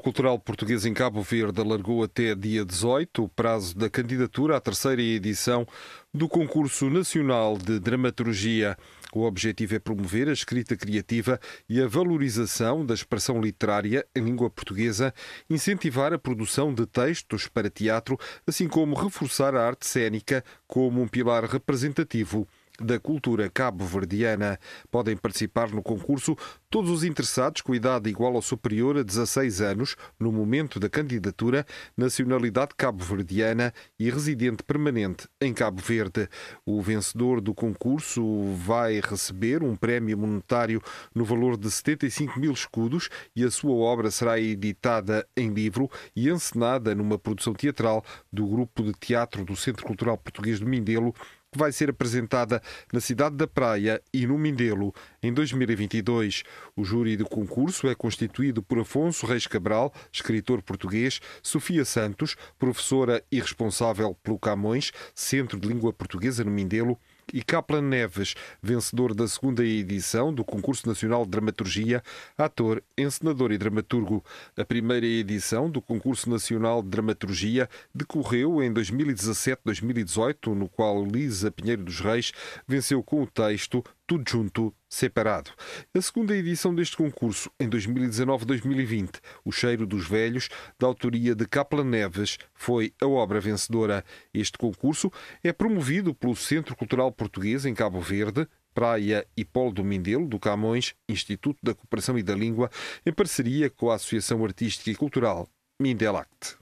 [0.00, 4.60] Centro Cultural Português em Cabo Verde alargou até dia 18 o prazo da candidatura à
[4.60, 5.66] terceira edição
[6.12, 8.78] do Concurso Nacional de Dramaturgia.
[9.12, 14.48] O objetivo é promover a escrita criativa e a valorização da expressão literária em língua
[14.48, 15.12] portuguesa,
[15.50, 21.08] incentivar a produção de textos para teatro, assim como reforçar a arte cênica como um
[21.08, 22.48] pilar representativo
[22.80, 24.58] da cultura cabo-verdiana.
[24.90, 26.36] Podem participar no concurso
[26.68, 31.66] todos os interessados com idade igual ou superior a 16 anos no momento da candidatura,
[31.96, 36.28] nacionalidade cabo-verdiana e residente permanente em Cabo Verde.
[36.64, 40.82] O vencedor do concurso vai receber um prémio monetário
[41.14, 46.28] no valor de 75 mil escudos e a sua obra será editada em livro e
[46.28, 51.14] encenada numa produção teatral do Grupo de Teatro do Centro Cultural Português do Mindelo
[51.50, 52.62] que vai ser apresentada
[52.92, 56.44] na cidade da Praia e no Mindelo em 2022.
[56.76, 63.22] O júri do concurso é constituído por Afonso Reis Cabral, escritor português, Sofia Santos, professora
[63.32, 66.96] e responsável pelo Camões, Centro de Língua Portuguesa no Mindelo,
[67.32, 72.02] e Kaplan Neves, vencedor da segunda edição do Concurso Nacional de Dramaturgia,
[72.36, 74.24] ator, encenador e dramaturgo.
[74.56, 81.84] A primeira edição do Concurso Nacional de Dramaturgia decorreu em 2017-2018, no qual Lisa Pinheiro
[81.84, 82.32] dos Reis
[82.66, 85.52] venceu com o texto tudo junto, separado.
[85.94, 91.84] A segunda edição deste concurso, em 2019-2020, O Cheiro dos Velhos, da autoria de Kaplan
[91.84, 94.04] Neves, foi a obra vencedora.
[94.34, 95.12] Este concurso
[95.44, 100.40] é promovido pelo Centro Cultural Português em Cabo Verde, Praia e Polo do Mindelo, do
[100.40, 102.68] Camões, Instituto da Cooperação e da Língua,
[103.06, 105.48] em parceria com a Associação Artística e Cultural
[105.80, 106.59] Mindelact.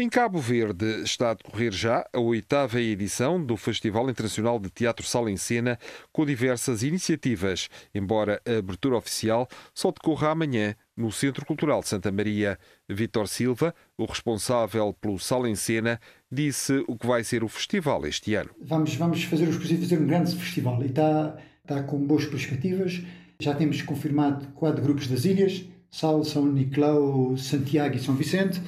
[0.00, 5.06] Em Cabo Verde está a decorrer já a oitava edição do Festival Internacional de Teatro
[5.06, 5.78] Sala em Cena,
[6.10, 12.10] com diversas iniciativas, embora a abertura oficial só decorra amanhã no Centro Cultural de Santa
[12.10, 12.58] Maria.
[12.88, 16.00] Vítor Silva, o responsável pelo Sala em Cena,
[16.32, 18.48] disse o que vai ser o festival este ano.
[18.58, 23.02] Vamos, vamos fazer os fazer um grande festival e está, está com boas perspectivas.
[23.38, 28.62] Já temos confirmado quatro grupos das ilhas, Sal, São Nicolau, Santiago e São Vicente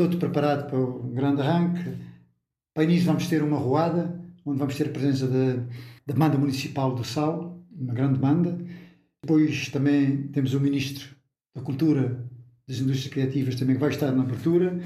[0.00, 1.84] todo preparado para o grande arranque.
[2.74, 5.62] Para início vamos ter uma roada, onde vamos ter a presença da,
[6.06, 8.58] da banda municipal do Sal, uma grande banda.
[9.22, 11.14] Depois também temos o Ministro
[11.54, 12.26] da Cultura,
[12.66, 14.80] das Indústrias Criativas, também que vai estar na abertura.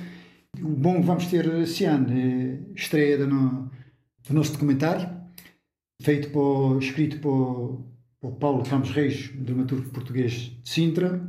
[0.60, 3.70] O bom que vamos ter esse ano é estreia do, no,
[4.26, 5.08] do nosso documentário,
[6.02, 7.86] feito por, escrito por,
[8.20, 11.24] por Paulo Ramos Reis, dramaturgo português de Sintra.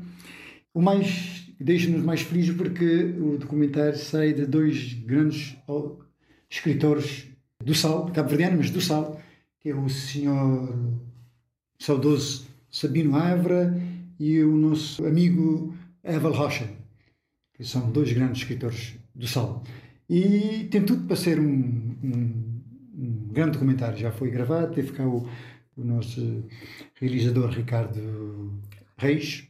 [0.74, 5.56] O mais deixa-nos mais felizes porque o documentário sai de dois grandes
[6.50, 7.28] escritores
[7.64, 9.20] do Sal, cabo-verdiano, mas do Sal,
[9.60, 11.02] que é o senhor
[11.80, 13.76] saudoso Sabino Avra
[14.20, 16.70] e o nosso amigo Eval Rocha,
[17.54, 19.64] que são dois grandes escritores do Sal.
[20.10, 21.46] E tem tudo para ser um,
[22.04, 22.62] um,
[22.96, 23.98] um grande documentário.
[23.98, 25.28] Já foi gravado, teve cá o,
[25.76, 26.46] o nosso
[26.96, 28.54] realizador Ricardo
[28.98, 29.48] Reis,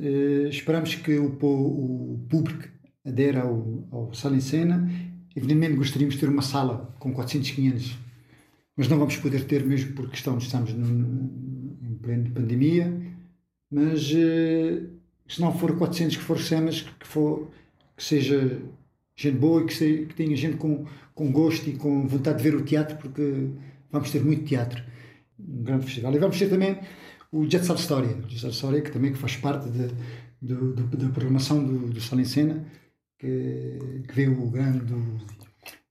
[0.00, 2.66] Uh, esperamos que o, o público
[3.06, 4.90] adera ao, ao Sala em Cena.
[5.36, 7.98] Evidentemente gostaríamos de ter uma sala com 400, 500,
[8.76, 11.30] mas não vamos poder ter mesmo porque estamos, no,
[11.82, 12.90] em plena pandemia.
[13.70, 14.88] Mas uh,
[15.28, 17.50] se não for 400, que for cenas, que, for,
[17.94, 18.58] que seja
[19.14, 22.56] gente boa e que, que tenha gente com, com gosto e com vontade de ver
[22.56, 23.50] o teatro, porque
[23.92, 24.82] vamos ter muito teatro.
[25.38, 26.14] Um grande festival.
[26.14, 26.78] E vamos ter também
[27.32, 29.88] o Jet Set Story, Jet Set Story que também que faz parte de,
[30.40, 32.64] de, de, da programação do, do Sala em Cena,
[33.18, 34.94] que, que veio o grande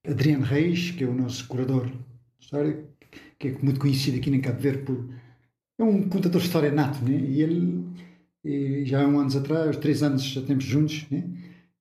[0.07, 1.95] Adriano Reis, que é o nosso curador de
[2.39, 2.85] história,
[3.37, 5.09] que é muito conhecido aqui em Cabo Verde por...
[5.77, 7.17] É um contador de história nato, né?
[7.17, 7.85] e ele
[8.43, 11.23] e já há um anos atrás, três anos já temos juntos, né?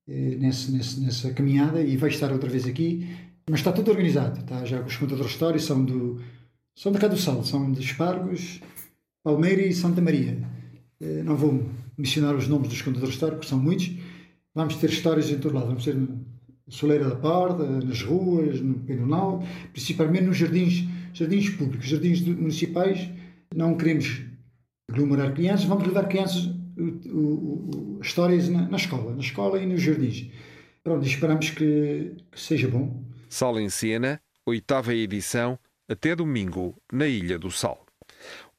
[0.07, 3.07] Nesse, nesse, nessa caminhada, e vai estar outra vez aqui,
[3.47, 4.65] mas está tudo organizado, tá?
[4.65, 6.19] já os contadores de história são do
[6.75, 8.59] são da cá do Sal, são de Espargos,
[9.29, 10.37] Palmeira e Santa Maria.
[10.99, 11.63] Eh, não vou
[11.95, 13.91] mencionar os nomes dos contadores históricos, são muitos.
[14.55, 15.67] Vamos ter histórias em todo lado.
[15.67, 15.95] Vamos ter
[16.67, 23.07] Soleira da Parda, nas ruas, no Pedonal, principalmente nos jardins, jardins públicos, jardins municipais.
[23.55, 24.21] Não queremos
[24.91, 26.45] aglomerar crianças, vamos levar crianças,
[26.77, 30.29] o, o, o, histórias na, na, escola, na escola e nos jardins.
[30.83, 33.03] Pronto, esperamos que, que seja bom.
[33.29, 37.88] Sala em Cena, oitava edição, até domingo, na Ilha do Sal.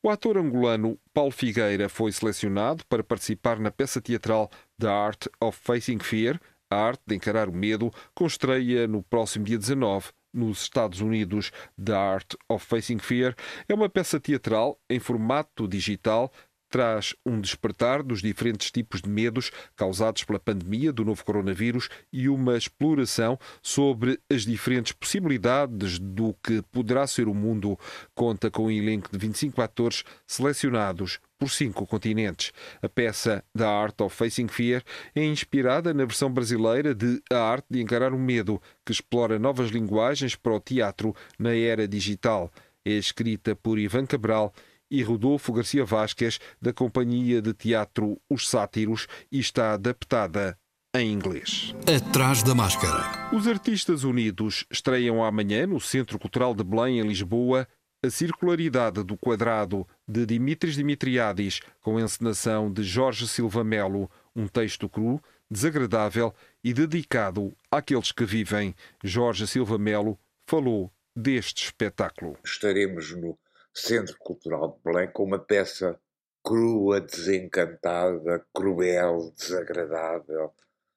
[0.02, 5.58] O ator angolano Paulo Figueira foi selecionado para participar na peça teatral The Art of
[5.62, 10.62] Facing Fear, a arte de encarar o medo, com estreia no próximo dia 19 nos
[10.62, 11.52] Estados Unidos.
[11.76, 13.35] The Art of Facing Fear
[13.69, 16.32] é uma peça teatral em formato digital
[16.70, 22.28] traz um despertar dos diferentes tipos de medos causados pela pandemia do novo coronavírus e
[22.28, 27.78] uma exploração sobre as diferentes possibilidades do que poderá ser o mundo.
[28.14, 32.52] Conta com um elenco de 25 atores selecionados por cinco continentes.
[32.82, 34.82] A peça The Art of Facing Fear
[35.14, 39.70] é inspirada na versão brasileira de A Arte de Encarar o Medo, que explora novas
[39.70, 42.50] linguagens para o teatro na era digital.
[42.84, 44.52] É escrita por Ivan Cabral
[44.90, 50.58] e Rodolfo Garcia Vasquez, da companhia de teatro Os Sátiros, e está adaptada
[50.94, 51.75] em inglês.
[51.87, 53.31] Atrás da máscara.
[53.32, 57.69] Os Artistas Unidos estreiam amanhã no Centro Cultural de Belém, em Lisboa,
[58.02, 64.88] a circularidade do quadrado de Dimitris Dimitriadis, com encenação de Jorge Silva Melo, um texto
[64.88, 66.34] cru, desagradável
[66.64, 68.75] e dedicado àqueles que vivem.
[69.04, 72.37] Jorge Silva Melo falou deste espetáculo.
[72.44, 73.38] Estaremos no
[73.75, 75.99] Centro Cultural de Belém com uma peça
[76.44, 80.52] crua, desencantada, cruel, desagradável,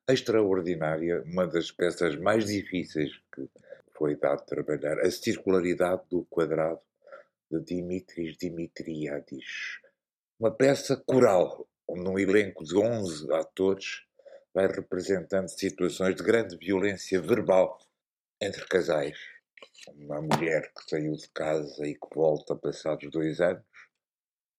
[0.09, 3.47] extraordinária, uma das peças mais difíceis que
[3.95, 6.81] foi dado trabalhar, a circularidade do quadrado
[7.51, 9.79] de Dimitris Dimitriadis.
[10.39, 14.03] Uma peça coral, onde um elenco de 11 atores
[14.53, 17.77] vai representando situações de grande violência verbal
[18.41, 19.32] entre casais
[19.95, 23.63] uma mulher que saiu de casa e que volta passados dois anos,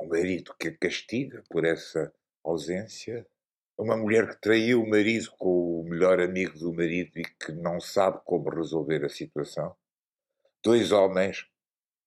[0.01, 2.13] um marido que a castiga por essa
[2.45, 3.27] ausência,
[3.79, 7.81] uma mulher que traiu o marido com o melhor amigo do marido e que não
[7.81, 9.75] sabe como resolver a situação,
[10.63, 11.47] dois homens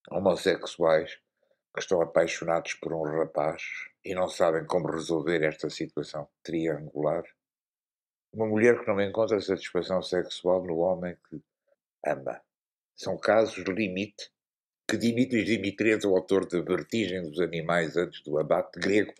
[0.09, 1.15] homossexuais
[1.73, 3.63] que estão apaixonados por um rapaz
[4.03, 7.23] e não sabem como resolver esta situação triangular,
[8.33, 11.41] uma mulher que não encontra satisfação sexual no homem que
[12.05, 12.41] ama
[12.97, 14.31] são casos limite
[14.87, 19.13] que Dimitris Dimitriades, o autor de Vertigem dos Animais antes do abate grego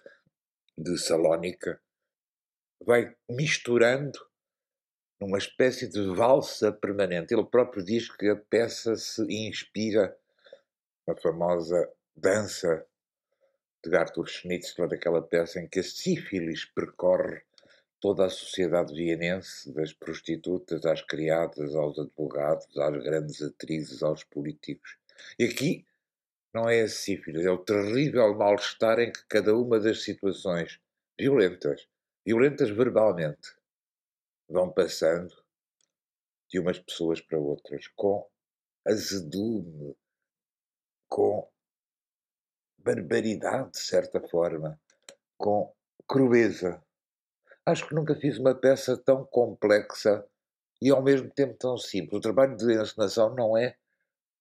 [0.78, 1.80] de Salónica,
[2.84, 4.18] vai misturando
[5.20, 7.34] numa espécie de valsa permanente.
[7.34, 10.18] Ele próprio diz que a peça se inspira
[11.06, 12.86] na famosa dança
[13.84, 17.42] de Arthur Schnitzler, aquela peça em que a sífilis percorre
[18.00, 24.98] toda a sociedade vienense, das prostitutas às criadas, aos advogados, às grandes atrizes, aos políticos.
[25.40, 25.86] E aqui
[26.54, 30.80] não é a sífilis, é o terrível mal-estar em que cada uma das situações
[31.20, 31.88] violentas,
[32.26, 33.56] violentas verbalmente,
[34.50, 35.34] vão passando
[36.50, 38.28] de umas pessoas para outras, com
[38.86, 39.96] azedume,
[41.10, 41.48] com
[42.78, 44.80] barbaridade, de certa forma,
[45.38, 45.74] com
[46.08, 46.82] crueza.
[47.68, 50.26] Acho que nunca fiz uma peça tão complexa
[50.82, 52.18] e ao mesmo tempo tão simples.
[52.18, 53.76] O trabalho de encenação não é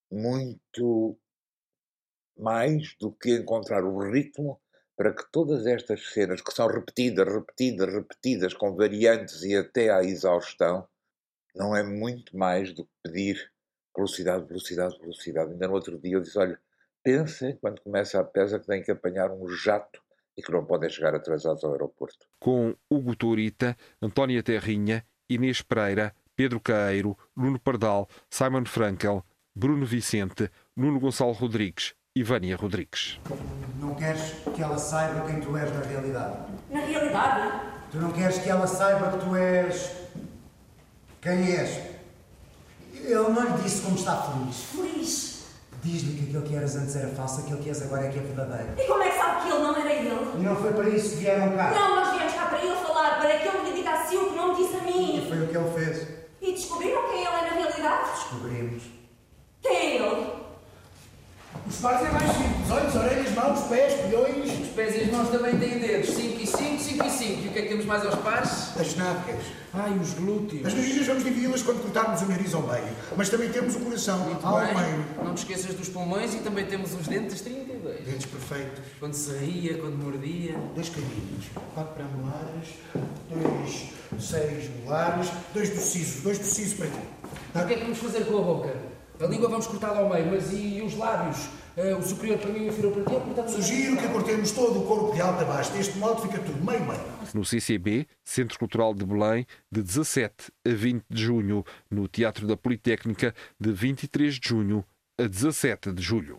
[0.08, 1.18] muito
[2.38, 4.60] mais do que encontrar o ritmo
[4.96, 10.04] para que todas estas cenas, que são repetidas, repetidas, repetidas, com variantes e até à
[10.04, 10.86] exaustão,
[11.52, 13.52] não é muito mais do que pedir
[13.92, 15.50] velocidade, velocidade, velocidade.
[15.50, 16.60] Ainda no outro dia eu disse: olha,
[17.02, 20.05] pensem quando começa a peça que tem que apanhar um jato
[20.36, 22.26] e que não podem chegar atrasados ao aeroporto.
[22.38, 29.24] Com Hugo Turita, Antónia Terrinha, Inês Pereira, Pedro Caeiro, Nuno Pardal, Simon Frankel,
[29.54, 33.18] Bruno Vicente, Nuno Gonçalo Rodrigues e Vânia Rodrigues.
[33.80, 36.52] Não queres que ela saiba quem tu és na realidade?
[36.70, 37.60] Na realidade?
[37.90, 39.96] Tu não queres que ela saiba que tu és.
[41.20, 41.96] quem és?
[42.94, 44.62] Ele não lhe disse como está feliz.
[44.64, 45.35] Feliz?
[45.86, 48.22] Diz-lhe que aquilo que eras antes era falso, aquilo que és agora é que é
[48.22, 48.72] verdadeiro.
[48.76, 50.42] E como é que sabe que ele não era ele?
[50.42, 51.70] Não foi para isso que vieram cá.
[51.70, 54.48] Não, nós viemos cá para ele falar, para que ele me indicasse o que não
[54.48, 55.18] me disse a mim.
[55.18, 56.08] E foi o que ele fez.
[56.42, 58.10] E descobriram quem ele é na realidade?
[58.10, 58.82] Descobrimos.
[59.62, 60.35] Quem é ele?
[61.68, 64.60] Os pares é mais simples, olhos, orelhas, mãos, pés, peões.
[64.60, 66.10] Os pés e as mãos também têm dedos.
[66.10, 67.42] 5 e 5, 5 e 5.
[67.44, 68.76] E o que é que temos mais aos pares?
[68.78, 69.42] As nádegas.
[69.74, 70.64] Ai, os glúteos.
[70.64, 72.84] As narinas vamos dividi-las quando cortarmos o nariz ao meio.
[73.16, 74.74] Mas também temos o coração Muito ao bem.
[74.74, 75.04] meio.
[75.24, 78.04] Não te esqueças dos pulmões e também temos os dentes 32.
[78.04, 78.84] Dentes perfeitos.
[79.00, 80.54] Quando se ria, quando mordia.
[80.74, 81.46] Dois caminhos.
[81.74, 82.68] Quatro pré-molares.
[83.28, 85.28] Dois seis molares.
[85.52, 86.22] Dois do siso.
[86.22, 86.98] Dois do siso para ti.
[87.54, 88.85] O que é que vamos fazer com a boca?
[89.18, 91.48] A língua vamos cortá-la ao meio, mas e os lábios?
[91.74, 93.10] Eh, o superior para mim e o inferior para ti?
[93.10, 95.72] cortamos a Sugiro que cortemos todo o corpo de alta a baixo.
[95.72, 97.00] Deste modo fica tudo meio-meio.
[97.32, 101.64] No CCB, Centro Cultural de Belém, de 17 a 20 de junho.
[101.90, 104.84] No Teatro da Politécnica, de 23 de junho
[105.18, 106.38] a 17 de julho.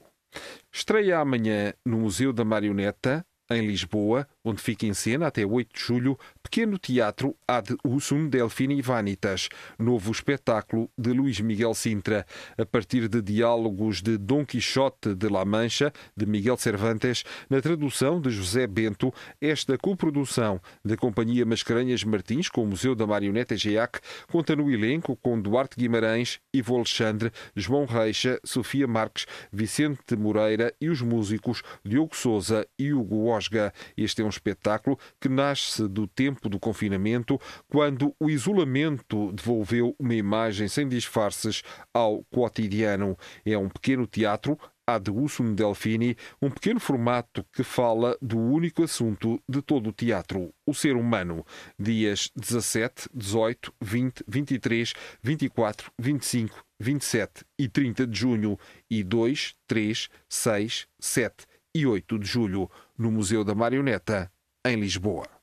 [0.71, 5.79] Estreia amanhã no Museu da Marioneta, em Lisboa, onde fica em cena até 8 de
[5.79, 12.25] julho, Pequeno Teatro Ad Usum Delfini Vanitas, novo espetáculo de Luís Miguel Sintra,
[12.57, 18.21] a partir de diálogos de Dom Quixote de La Mancha, de Miguel Cervantes, na tradução
[18.21, 23.99] de José Bento, esta coprodução da Companhia Mascarenhas Martins com o Museu da Marioneta GEAC
[24.31, 30.89] conta no elenco com Duarte Guimarães, Ivo Alexandre, João Reixa, Sofia Marques, Vicente Moreira e
[30.89, 33.73] os músicos Diogo Souza e Hugo Osga.
[33.97, 40.15] Este é um espetáculo que nasce do tempo do confinamento, quando o isolamento devolveu uma
[40.15, 41.63] imagem sem disfarces
[41.93, 43.17] ao cotidiano.
[43.45, 44.57] É um pequeno teatro
[44.89, 50.53] Ad Usum Delfini, um pequeno formato que fala do único assunto de todo o teatro,
[50.65, 51.45] o ser humano.
[51.77, 58.57] Dias 17, 18, 20, 23, 24, 25, 27 e 30 de junho
[58.89, 64.31] e 2, 3, 6, 7 e 8 de julho, no Museu da Marioneta,
[64.65, 65.36] em Lisboa.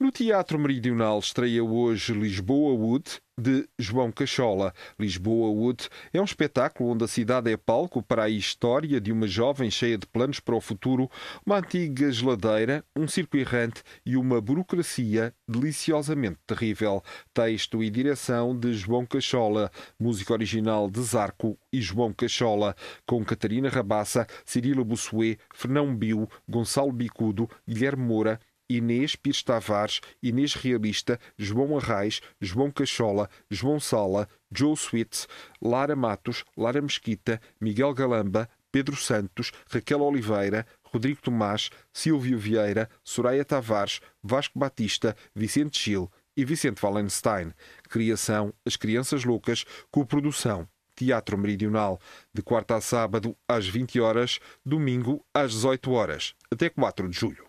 [0.00, 4.72] No Teatro Meridional estreia hoje Lisboa Wood, de João Cachola.
[4.96, 9.26] Lisboa Wood é um espetáculo onde a cidade é palco para a história de uma
[9.26, 11.10] jovem cheia de planos para o futuro,
[11.44, 17.02] uma antiga geladeira, um circo errante e uma burocracia deliciosamente terrível.
[17.34, 23.68] Texto e direção de João Cachola, música original de Zarco e João Cachola, com Catarina
[23.68, 31.78] Rabassa, Cirilo Bussuet, Fernão Biu, Gonçalo Bicudo, Guilherme Moura, Inês Pires Tavares, Inês Realista, João
[31.78, 35.26] Arraes, João Cachola, João Sala, Joe Switz,
[35.60, 43.44] Lara Matos, Lara Mesquita, Miguel Galamba, Pedro Santos, Raquel Oliveira, Rodrigo Tomás, Silvio Vieira, Soraya
[43.44, 47.52] Tavares, Vasco Batista, Vicente Gil e Vicente Wallenstein.
[47.88, 52.00] Criação As Crianças Loucas, coprodução Teatro Meridional,
[52.34, 57.47] de quarta a sábado às 20 horas, domingo às 18 horas, até 4 de julho.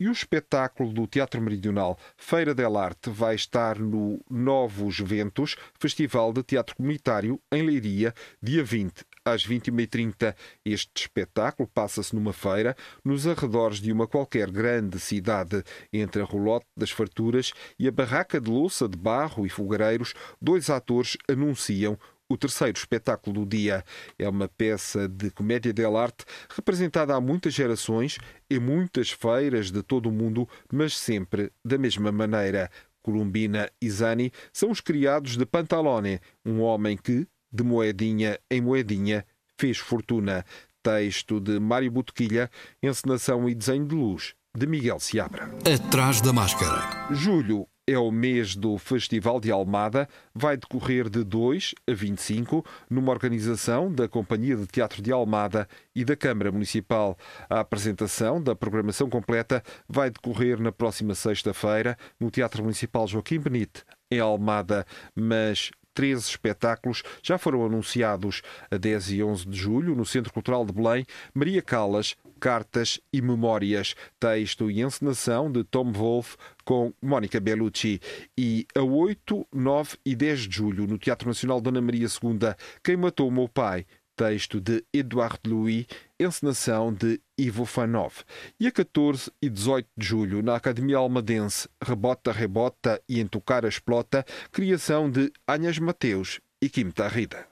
[0.00, 6.32] E o espetáculo do Teatro Meridional Feira del Arte vai estar no Novos Ventos, Festival
[6.32, 10.34] de Teatro Comunitário, em Leiria, dia 20 às 21h30.
[10.64, 15.62] Este espetáculo passa-se numa feira nos arredores de uma qualquer grande cidade.
[15.92, 20.70] Entre a Rolote das Farturas e a Barraca de Louça de Barro e Fogareiros, dois
[20.70, 21.98] atores anunciam
[22.30, 23.84] o terceiro espetáculo do dia.
[24.16, 28.18] É uma peça de comédia dell'arte representada há muitas gerações,
[28.48, 32.70] em muitas feiras de todo o mundo, mas sempre da mesma maneira.
[33.02, 39.24] Columbina e Zani são os criados de Pantalone, um homem que, de moedinha em moedinha,
[39.58, 40.44] fez fortuna.
[40.82, 42.50] Texto de Mário Botequilha,
[42.82, 45.50] encenação e desenho de luz de Miguel Seabra.
[45.64, 47.14] Atrás da máscara.
[47.14, 53.10] Julho é o mês do Festival de Almada, vai decorrer de 2 a 25, numa
[53.10, 57.18] organização da Companhia de Teatro de Almada e da Câmara Municipal.
[57.48, 63.82] A apresentação da programação completa vai decorrer na próxima sexta-feira no Teatro Municipal Joaquim Benite,
[64.10, 70.06] em Almada, mas 13 espetáculos já foram anunciados a 10 e 11 de julho no
[70.06, 71.04] Centro Cultural de Belém.
[71.34, 78.00] Maria Calas, Cartas e Memórias, texto e encenação de Tom Wolfe com Mónica Bellucci.
[78.36, 82.96] E a 8, 9 e 10 de julho no Teatro Nacional Dona Maria II, Quem
[82.96, 85.86] Matou o Meu Pai, texto de Eduardo Louis,
[86.18, 88.22] encenação de Ivo Fanov.
[88.58, 93.68] E a 14 e 18 de julho, na Academia Almadense, Rebota, Rebota e Entocar a
[93.68, 97.49] Explota, criação de Anhas Mateus e Kim Tarrida.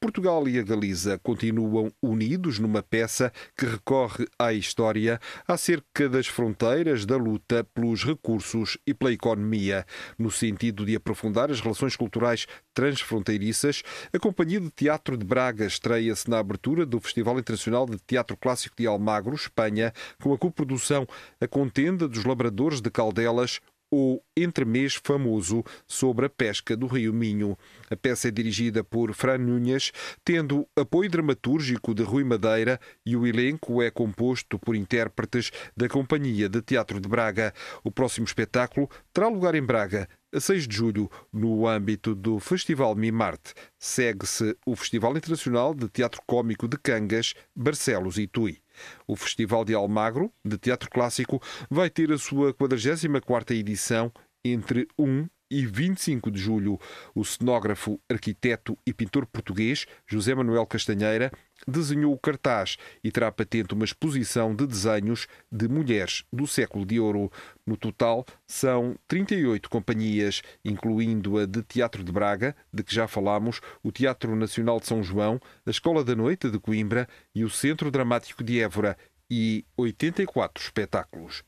[0.00, 7.04] Portugal e a Galiza continuam unidos numa peça que recorre à história acerca das fronteiras
[7.04, 9.84] da luta pelos recursos e pela economia.
[10.18, 16.30] No sentido de aprofundar as relações culturais transfronteiriças, a Companhia de Teatro de Braga estreia-se
[16.30, 21.06] na abertura do Festival Internacional de Teatro Clássico de Almagro, Espanha, com a coprodução
[21.40, 23.60] A Contenda dos Labradores de Caldelas,
[23.90, 27.58] ou entremês famoso sobre a pesca do Rio Minho.
[27.90, 29.92] A peça é dirigida por Fran Nunes,
[30.24, 36.48] tendo apoio dramatúrgico de Rui Madeira e o elenco é composto por intérpretes da Companhia
[36.48, 37.52] de Teatro de Braga.
[37.82, 42.94] O próximo espetáculo terá lugar em Braga, a 6 de julho, no âmbito do Festival
[42.94, 43.52] Mimarte.
[43.78, 48.58] Segue-se o Festival Internacional de Teatro Cômico de Cangas, Barcelos e Tui.
[49.06, 54.12] O Festival de Almagro, de Teatro Clássico, vai ter a sua 44ª edição
[54.44, 56.78] entre 1 e 25 de julho.
[57.14, 61.32] O cenógrafo, arquiteto e pintor português José Manuel Castanheira
[61.66, 66.98] desenhou o cartaz e terá patente uma exposição de desenhos de mulheres do século de
[66.98, 67.30] ouro.
[67.66, 73.60] No total, são 38 companhias, incluindo a de Teatro de Braga, de que já falámos,
[73.82, 77.90] o Teatro Nacional de São João, a Escola da Noite de Coimbra e o Centro
[77.90, 78.96] Dramático de Évora,
[79.30, 81.44] e 84 espetáculos.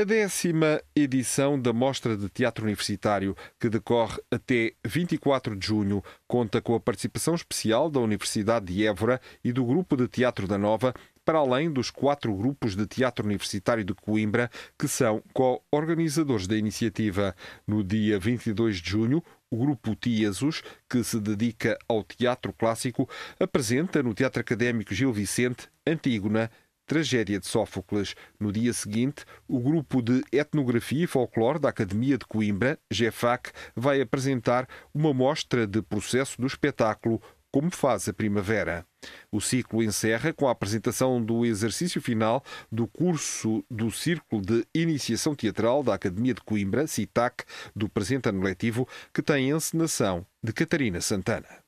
[0.00, 6.62] A décima edição da Mostra de Teatro Universitário, que decorre até 24 de junho, conta
[6.62, 10.94] com a participação especial da Universidade de Évora e do Grupo de Teatro da Nova,
[11.24, 17.34] para além dos quatro grupos de teatro universitário de Coimbra, que são co-organizadores da iniciativa.
[17.66, 23.08] No dia 22 de junho, o grupo Tiasos, que se dedica ao teatro clássico,
[23.40, 26.48] apresenta no Teatro Académico Gil Vicente Antígona,
[26.88, 28.16] Tragédia de Sófocles.
[28.40, 34.00] No dia seguinte, o grupo de Etnografia e Folclore da Academia de Coimbra, GEFAC, vai
[34.00, 37.20] apresentar uma mostra de processo do espetáculo
[37.52, 38.86] Como faz a Primavera.
[39.30, 42.42] O ciclo encerra com a apresentação do exercício final
[42.72, 47.44] do curso do Círculo de Iniciação Teatral da Academia de Coimbra, CITAC,
[47.76, 51.67] do presente ano letivo, que tem encenação de Catarina Santana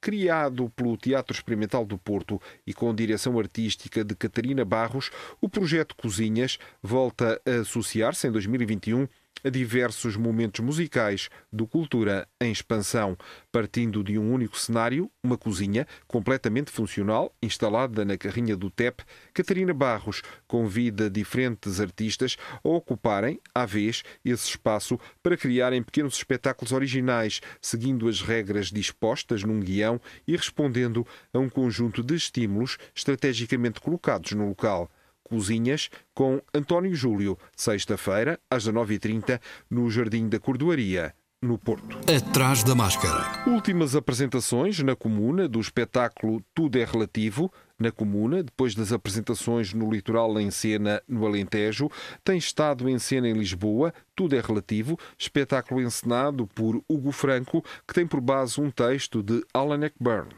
[0.00, 5.94] criado pelo Teatro Experimental do Porto e com direção artística de Catarina Barros, o projeto
[5.94, 9.06] Cozinhas volta a associar-se em 2021
[9.44, 13.16] a diversos momentos musicais do Cultura em expansão,
[13.50, 19.74] partindo de um único cenário, uma cozinha completamente funcional, instalada na carrinha do TEP, Catarina
[19.74, 27.40] Barros convida diferentes artistas a ocuparem, à vez, esse espaço para criarem pequenos espetáculos originais,
[27.60, 34.32] seguindo as regras dispostas num guião e respondendo a um conjunto de estímulos estrategicamente colocados
[34.32, 34.90] no local.
[35.30, 41.98] Cozinhas com António Júlio, sexta-feira, às 19h30, no Jardim da Cordoaria, no Porto.
[42.12, 43.48] Atrás da máscara.
[43.48, 47.50] Últimas apresentações na comuna do espetáculo Tudo é Relativo.
[47.78, 51.88] Na comuna, depois das apresentações no Litoral em Cena, no Alentejo,
[52.24, 57.94] tem estado em cena em Lisboa, Tudo é Relativo, espetáculo encenado por Hugo Franco, que
[57.94, 60.28] tem por base um texto de Alan Eckburn.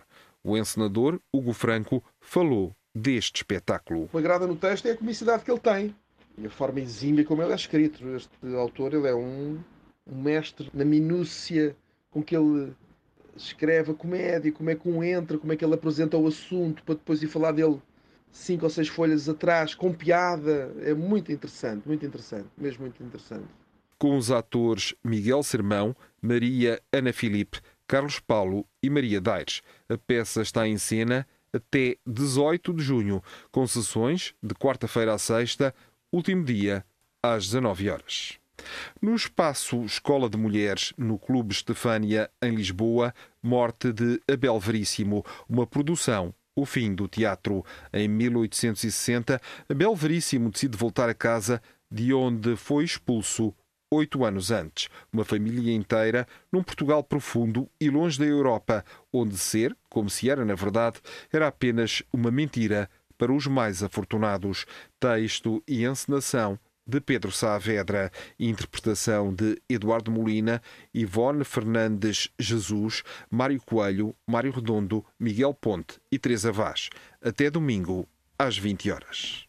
[0.44, 4.04] O encenador, Hugo Franco, falou deste espetáculo.
[4.04, 5.94] O que agrada no texto é a comicidade que ele tem
[6.38, 8.06] e a forma exímia como ele é escrito.
[8.14, 9.58] Este autor ele é um,
[10.06, 11.76] um mestre na minúcia
[12.10, 12.72] com que ele
[13.36, 16.82] escreve a comédia, como é que um entra, como é que ele apresenta o assunto
[16.84, 17.80] para depois ir falar dele
[18.30, 20.74] cinco ou seis folhas atrás, com piada.
[20.80, 23.46] É muito interessante, muito interessante, mesmo muito interessante.
[23.98, 29.62] Com os atores Miguel Sermão, Maria Ana Filipe, Carlos Paulo e Maria Daires.
[29.88, 35.74] A peça está em cena até 18 de junho, com sessões de quarta-feira a sexta,
[36.12, 36.84] último dia,
[37.22, 38.38] às 19 horas.
[39.00, 43.12] No espaço Escola de Mulheres, no Clube Estefânia, em Lisboa,
[43.42, 47.64] Morte de Abel Veríssimo, uma produção o fim do teatro.
[47.92, 53.54] Em 1860, Abel Veríssimo decide voltar a casa de onde foi expulso
[53.92, 54.88] oito anos antes.
[55.12, 60.44] Uma família inteira num Portugal profundo e longe da Europa, onde ser, como se era
[60.44, 61.00] na verdade,
[61.32, 64.66] era apenas uma mentira para os mais afortunados.
[64.98, 70.60] Texto e encenação de Pedro Saavedra, interpretação de Eduardo Molina,
[70.92, 76.90] Ivone Fernandes Jesus, Mário Coelho, Mário Redondo, Miguel Ponte e Teresa Vaz.
[77.22, 79.46] Até domingo, às 20 horas.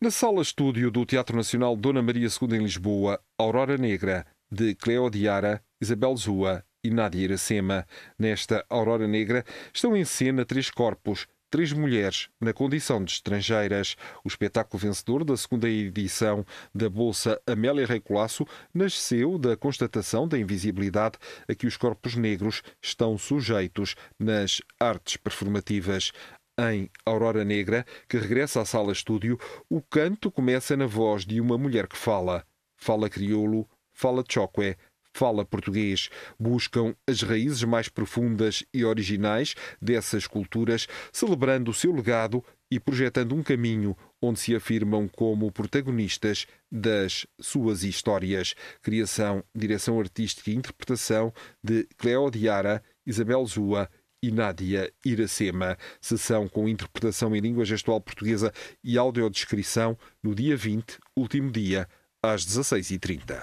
[0.00, 5.10] Na sala estúdio do Teatro Nacional Dona Maria II em Lisboa, Aurora Negra, de Cleo
[5.10, 7.84] Diara, Isabel Zua e Nádia Iracema.
[8.16, 13.96] Nesta Aurora Negra estão em cena três corpos, três mulheres na condição de estrangeiras.
[14.24, 20.38] O espetáculo vencedor da segunda edição da Bolsa Amélia Rei Colasso nasceu da constatação da
[20.38, 26.12] invisibilidade a que os corpos negros estão sujeitos nas artes performativas
[26.58, 29.38] em Aurora Negra, que regressa à sala estúdio,
[29.70, 32.44] o canto começa na voz de uma mulher que fala.
[32.76, 34.76] Fala crioulo, fala choque,
[35.12, 36.10] fala português.
[36.38, 43.34] Buscam as raízes mais profundas e originais dessas culturas, celebrando o seu legado e projetando
[43.34, 48.54] um caminho onde se afirmam como protagonistas das suas histórias.
[48.82, 53.88] Criação, direção artística e interpretação de Cleo Diara, Isabel Zua
[54.22, 55.76] e Nádia Iracema.
[56.00, 58.52] Sessão com interpretação em língua gestual portuguesa
[58.82, 61.88] e audiodescrição no dia 20, último dia,
[62.22, 63.42] às 16h30.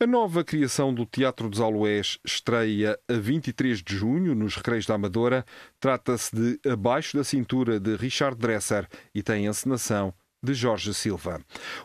[0.00, 4.94] A nova criação do Teatro dos Aloés estreia a 23 de junho nos Recreios da
[4.94, 5.44] Amadora.
[5.80, 11.40] Trata-se de Abaixo da Cintura de Richard Dresser e tem encenação de Jorge Silva.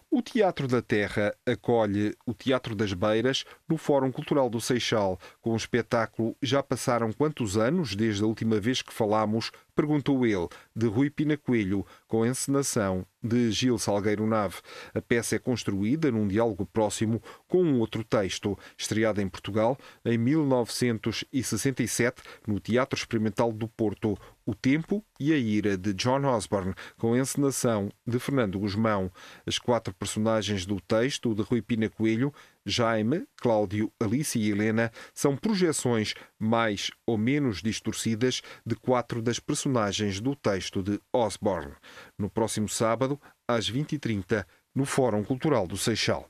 [0.09, 5.51] O Teatro da Terra acolhe o Teatro das Beiras no Fórum Cultural do Seixal, com
[5.51, 10.87] o espetáculo Já passaram quantos anos desde a última vez que falámos Perguntou ele, de
[10.87, 14.57] Rui Pina Coelho, com encenação de Gil Salgueiro Nave.
[14.93, 20.17] A peça é construída num diálogo próximo com um outro texto, estreado em Portugal em
[20.17, 27.15] 1967 no Teatro Experimental do Porto, O Tempo e a Ira, de John Osborne, com
[27.15, 29.09] encenação de Fernando Guzmão.
[29.45, 32.33] As quatro personagens do texto de Rui Pina Coelho
[32.65, 40.21] Jaime, Cláudio, Alice e Helena são projeções mais ou menos distorcidas de quatro das personagens
[40.21, 41.73] do texto de Osborne.
[42.17, 44.45] No próximo sábado, às 20h30,
[44.75, 46.27] no Fórum Cultural do Seixal.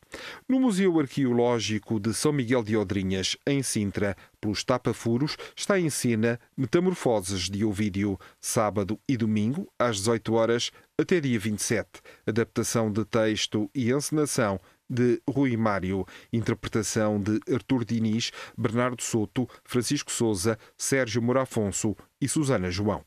[0.50, 6.40] No Museu Arqueológico de São Miguel de Odrinhas, em Sintra, pelos Tapafuros, está em cena
[6.58, 11.90] Metamorfoses de Ovídio, sábado e domingo, às 18 horas até dia 27.
[12.28, 20.12] Adaptação de texto e encenação de Rui Mário, interpretação de Artur Diniz, Bernardo Soto, Francisco
[20.12, 23.04] Souza, Sérgio Morafonso e Susana João.